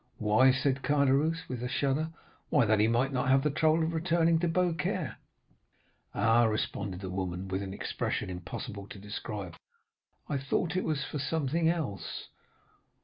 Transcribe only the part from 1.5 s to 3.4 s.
a shudder; 'why, that he might not